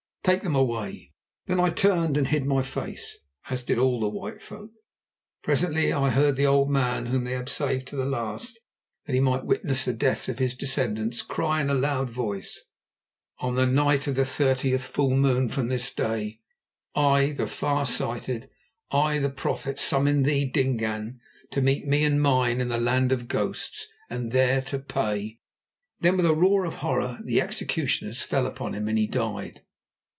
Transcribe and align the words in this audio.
Take 0.23 0.43
them 0.43 0.55
away." 0.55 1.13
Then 1.47 1.59
I 1.59 1.71
turned 1.71 2.15
and 2.15 2.27
hid 2.27 2.45
my 2.45 2.61
face, 2.61 3.17
as 3.49 3.63
did 3.63 3.79
all 3.79 3.99
the 3.99 4.07
white 4.07 4.39
folk. 4.39 4.69
Presently 5.41 5.91
I 5.91 6.11
heard 6.11 6.35
the 6.35 6.45
old 6.45 6.69
man, 6.69 7.07
whom 7.07 7.23
they 7.23 7.31
had 7.31 7.49
saved 7.49 7.87
to 7.87 7.95
the 7.95 8.05
last 8.05 8.59
that 9.07 9.13
he 9.13 9.19
might 9.19 9.47
witness 9.47 9.83
the 9.83 9.93
deaths 9.93 10.29
of 10.29 10.37
his 10.37 10.53
descendants, 10.55 11.23
cry 11.23 11.59
in 11.59 11.71
a 11.71 11.73
loud 11.73 12.11
voice: 12.11 12.65
"On 13.39 13.55
the 13.55 13.65
night 13.65 14.05
of 14.05 14.13
the 14.13 14.23
thirtieth 14.23 14.85
full 14.85 15.09
moon 15.09 15.49
from 15.49 15.69
this 15.69 15.91
day 15.91 16.39
I, 16.93 17.31
the 17.31 17.47
far 17.47 17.87
sighted, 17.87 18.47
I, 18.91 19.17
the 19.17 19.31
prophet, 19.31 19.79
summon 19.79 20.21
thee, 20.21 20.45
Dingaan, 20.45 21.19
to 21.49 21.63
meet 21.63 21.87
me 21.87 22.03
and 22.03 22.21
mine 22.21 22.61
in 22.61 22.67
the 22.67 22.77
Land 22.77 23.11
of 23.11 23.27
Ghosts, 23.27 23.87
and 24.07 24.31
there 24.31 24.61
to 24.61 24.77
pay—" 24.77 25.39
Then 25.99 26.15
with 26.15 26.27
a 26.27 26.35
roar 26.35 26.63
of 26.65 26.75
horror 26.75 27.19
the 27.23 27.41
executioners 27.41 28.21
fell 28.21 28.45
on 28.61 28.75
him 28.75 28.87
and 28.87 28.99
he 28.99 29.07
died. 29.07 29.63